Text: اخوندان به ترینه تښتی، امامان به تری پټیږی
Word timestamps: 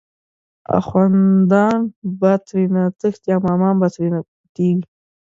اخوندان 0.79 1.79
به 2.19 2.31
ترینه 2.47 2.83
تښتی، 2.99 3.29
امامان 3.37 3.75
به 3.81 3.87
تری 3.93 4.07
پټیږی 4.29 4.85